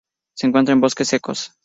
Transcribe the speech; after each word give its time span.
Se 0.33 0.47
encuentra 0.47 0.73
en 0.73 0.81
bosques 0.81 1.07
secos. 1.09 1.53